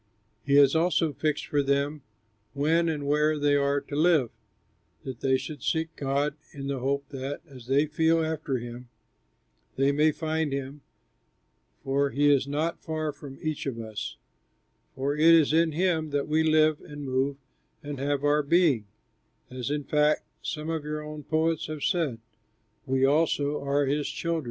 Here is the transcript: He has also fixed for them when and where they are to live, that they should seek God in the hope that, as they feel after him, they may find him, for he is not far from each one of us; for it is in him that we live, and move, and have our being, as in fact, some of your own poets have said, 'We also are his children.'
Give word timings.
He 0.43 0.55
has 0.55 0.75
also 0.75 1.13
fixed 1.13 1.45
for 1.45 1.61
them 1.61 2.01
when 2.53 2.89
and 2.89 3.05
where 3.05 3.37
they 3.37 3.53
are 3.55 3.79
to 3.81 3.95
live, 3.95 4.31
that 5.03 5.19
they 5.19 5.37
should 5.37 5.61
seek 5.61 5.95
God 5.95 6.33
in 6.53 6.65
the 6.65 6.79
hope 6.79 7.09
that, 7.09 7.41
as 7.47 7.67
they 7.67 7.85
feel 7.85 8.25
after 8.25 8.57
him, 8.57 8.89
they 9.75 9.91
may 9.91 10.11
find 10.11 10.51
him, 10.51 10.81
for 11.83 12.09
he 12.09 12.31
is 12.33 12.47
not 12.47 12.81
far 12.81 13.11
from 13.11 13.37
each 13.43 13.67
one 13.67 13.75
of 13.77 13.81
us; 13.91 14.17
for 14.95 15.13
it 15.15 15.21
is 15.21 15.53
in 15.53 15.71
him 15.73 16.09
that 16.09 16.27
we 16.27 16.41
live, 16.41 16.81
and 16.81 17.05
move, 17.05 17.37
and 17.83 17.99
have 17.99 18.23
our 18.23 18.41
being, 18.41 18.87
as 19.51 19.69
in 19.69 19.83
fact, 19.83 20.23
some 20.41 20.71
of 20.71 20.83
your 20.83 21.03
own 21.03 21.21
poets 21.21 21.67
have 21.67 21.83
said, 21.83 22.17
'We 22.87 23.05
also 23.05 23.61
are 23.63 23.85
his 23.85 24.09
children.' 24.09 24.39